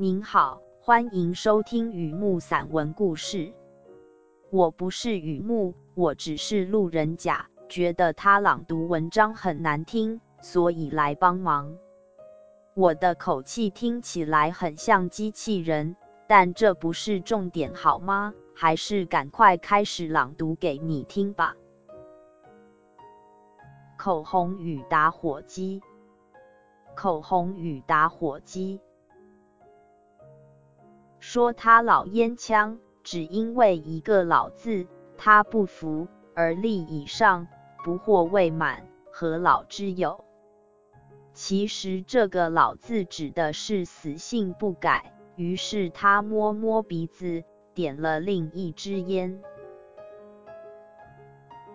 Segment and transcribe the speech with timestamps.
[0.00, 3.52] 您好，欢迎收听雨木散文故事。
[4.48, 11.76] 我不是雨木，我只是路人甲，觉得他朗读文章很难听，所以来帮忙。
[12.74, 15.96] 我的口气听起来很像机器人，
[16.28, 18.34] 但这不是重点，好吗？
[18.54, 21.56] 还是赶快开始朗读给你听吧。
[23.96, 25.82] 口红与打火机，
[26.94, 28.80] 口红与打火机。
[31.30, 34.86] 说他老烟枪，只因为一个老字，
[35.18, 37.48] 他不服，而立以上，
[37.84, 40.24] 不惑未满，何老之有？
[41.34, 45.12] 其实这个老字指的是死性不改。
[45.36, 49.42] 于是他摸摸鼻子，点了另一支烟。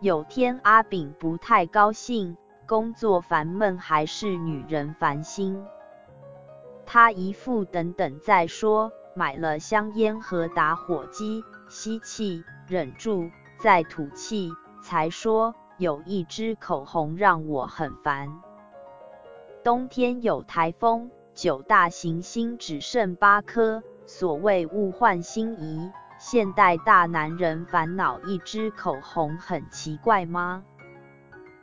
[0.00, 5.62] 有天阿炳不太高兴，工作烦闷还是女人烦心？
[6.86, 8.90] 他一副等等再说。
[9.16, 18.40] 买了香烟和打火机，吸气，忍住，再吐气，才说有一支口红让我很烦。
[19.62, 30.64] 冬天有台风，九大行星只剩八颗，所谓物换星移，现代大男人烦恼一支口红很奇怪吗？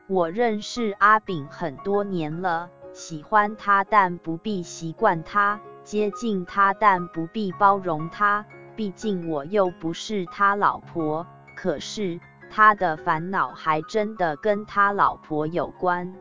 [0.08, 5.60] 我认识阿炳很多年了，喜欢他但不必习惯他。
[5.92, 8.46] 接近他，但不必包容他，
[8.78, 11.28] 毕竟我又不是他老婆。
[11.54, 16.16] 可是他的烦恼还真的跟他老婆有关。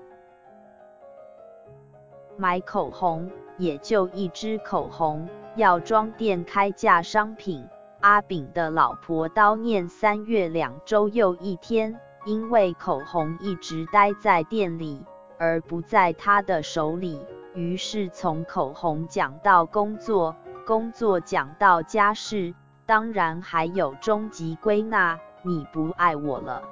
[2.36, 7.64] 买口红也就一支口红，药妆店开价商品。
[8.00, 15.06] 阿炳的老婆叨念三月两周又一天，因为口红一直待在店里，
[15.38, 17.24] 而不在他的手里。
[17.54, 22.54] 于是从口红讲到工作，工作讲到家事，
[22.86, 26.62] 当然还有终极归纳：你不爱我了。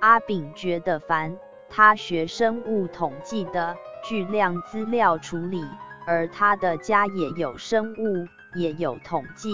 [0.00, 1.36] 阿炳觉得烦，
[1.68, 5.62] 他学生物统计的，巨量资料处理，
[6.06, 9.50] 而他的家也有生物，也有统计，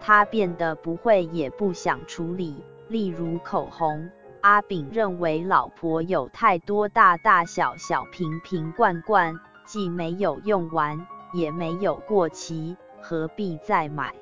[0.00, 2.64] 他变得不会也不想处理。
[2.88, 4.08] 例如口红，
[4.40, 9.38] 阿炳认为老婆有太多大大小小瓶瓶罐罐。
[9.68, 14.14] 既没有用完，也没有过期，何必再买？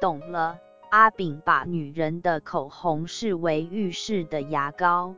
[0.00, 0.60] 懂了，
[0.92, 5.16] 阿炳把女人的口红视为浴室的牙膏。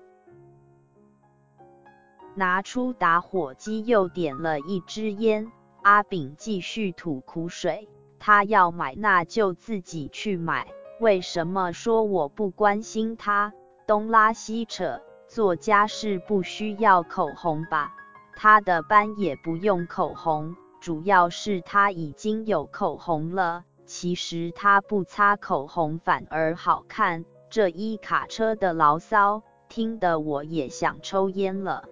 [2.35, 5.53] 拿出打火机，又点了一支烟。
[5.83, 10.67] 阿炳继续吐苦水，他要买，那就自己去买。
[10.99, 13.53] 为什么说我不关心他？
[13.87, 15.03] 东拉西扯。
[15.29, 17.95] 做家事不需要口红吧？
[18.37, 23.65] 他的班也不用口红，主要是他已经有口红了。
[23.87, 27.25] 其实他不擦口红反而好看。
[27.49, 31.85] 这一卡车的牢骚，听得我也想抽烟了。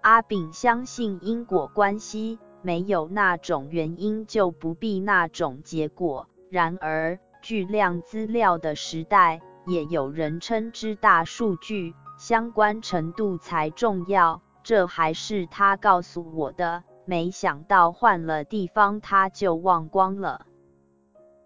[0.00, 6.28] 阿炳相信因果关系，没有那种原因就不必那种结果。
[6.48, 11.94] 然而，巨量资料的时代，也有人称之大数据。
[12.16, 16.82] 相关程度才重要，这还是他告诉我的。
[17.04, 20.46] 没想到换了地方他就忘光了。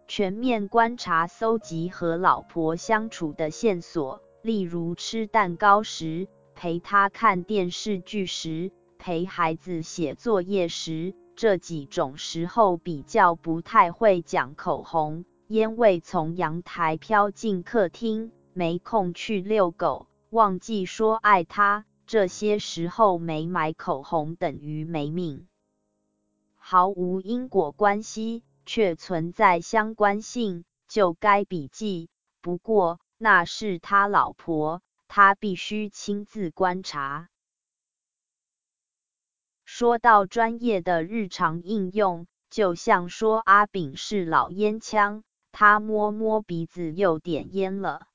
[0.09, 15.25] 全面观察搜集和老婆相处的线索，例如吃蛋糕时、陪他看电视剧时、陪孩子写作业时，这几种时候比较不太会讲口红。
[15.49, 20.07] 烟味从阳台飘进客厅，没空去遛狗。
[20.31, 25.49] 忘记说爱他，这些时候没买口红等于没命。
[26.55, 32.09] 毫无因果关系，却存在相关性，就该笔记。
[32.41, 37.29] 不过那是他老婆，他必须亲自观察。
[39.65, 48.07] 说到专业的日常应用，就像说阿炳是老烟枪，他摸摸鼻子又点烟了。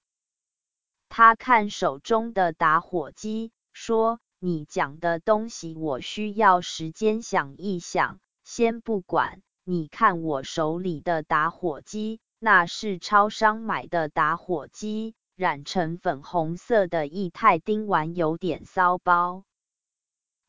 [1.17, 9.41] 他看手中的打火机，说：“你讲的东西我需要时间想一想，先不管。
[9.63, 19.45] 你看我手里的打火机，那是超商买的打火机，染成粉红色的液态丁烷有点骚包。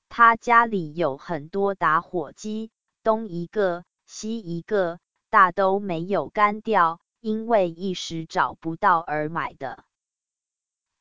[0.08, 2.72] 他家里有很多打火机，
[3.04, 4.98] 东一个，西一个，
[5.30, 9.84] 大都没有干掉，因为一时找不到而买的。”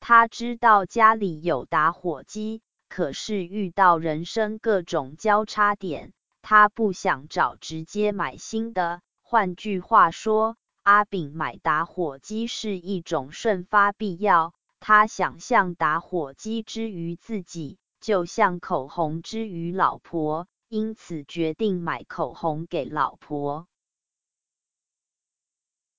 [0.08, 6.14] 他知道家里有打火机，可是遇到人生各种交叉点，
[6.44, 9.02] 他不想找直接买新的。
[9.24, 14.54] 换句话说，阿炳买打火机是一种瞬发必要。
[14.80, 23.66] 他想象打火机之于自己，就像口红之于老婆，因此决定买口红给老婆。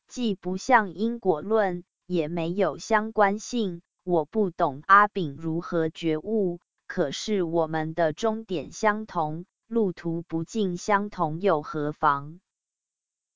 [0.07, 3.83] 既不像因果论，也没有相关性。
[4.07, 12.39] 我不懂阿炳如何觉悟，可是我们的终点相同，路途不尽相同又何妨？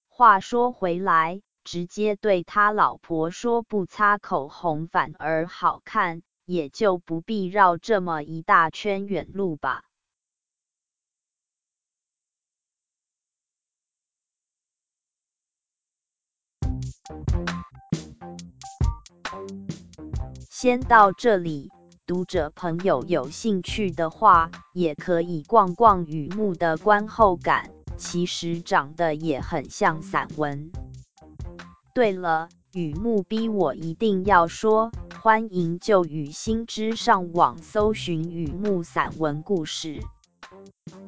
[0.06, 9.82] 话说回来，直接对他老婆说不擦口红反而好看，也就不必绕这么一大圈远路吧。
[20.62, 21.70] 先到这里，
[22.06, 30.70] 读者朋友有兴趣的话，也可以逛逛雨木的观后感，其实长得也很像散文。
[31.94, 34.92] 对了，雨木逼我一定要说，
[35.22, 40.02] 欢迎就雨新知上网搜寻雨木散文故事。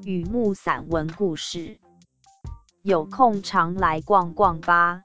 [0.07, 1.79] 雨木散文故事，
[2.81, 5.03] 有空常来逛逛吧。